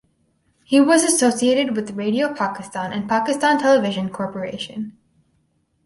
He 0.63 0.81
was 0.81 1.03
associated 1.03 1.75
with 1.75 1.91
Radio 1.95 2.33
Pakistan 2.33 2.91
and 2.91 3.07
Pakistan 3.07 3.59
Television 3.59 4.09
Corporation. 4.09 4.97